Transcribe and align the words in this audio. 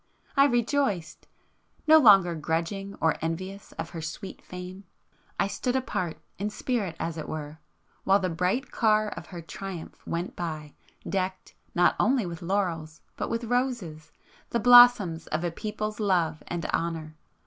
I 0.35 0.45
rejoiced!—no 0.45 1.99
longer 1.99 2.33
grudging 2.33 2.95
or 2.99 3.17
envious 3.21 3.71
of 3.73 3.91
her 3.91 4.01
sweet 4.01 4.41
fame, 4.43 4.85
I 5.39 5.45
stood 5.45 5.75
apart 5.75 6.17
in 6.39 6.49
spirit 6.49 6.95
as 6.99 7.19
it 7.19 7.29
were, 7.29 7.59
while 8.03 8.17
the 8.17 8.27
bright 8.31 8.71
car 8.71 9.09
of 9.09 9.27
her 9.27 9.43
triumph 9.43 10.01
went 10.07 10.35
by, 10.35 10.73
decked, 11.07 11.53
not 11.75 11.95
only 11.99 12.25
with 12.25 12.41
laurels, 12.41 13.01
but 13.15 13.29
with 13.29 13.43
roses,—the 13.43 14.59
blossoms 14.59 15.27
of 15.27 15.43
a 15.43 15.51
people's 15.51 15.99
love 15.99 16.41
and 16.47 16.65
honour. 16.73 17.15